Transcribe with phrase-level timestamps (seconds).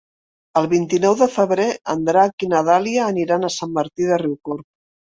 [0.61, 4.71] El vint-i-nou de febrer en Drac i na Dàlia aniran a Sant Martí de Riucorb.